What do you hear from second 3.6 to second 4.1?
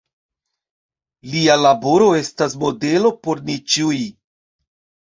ĉiuj.